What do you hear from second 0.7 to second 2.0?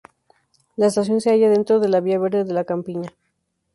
La estación se halla dentro de la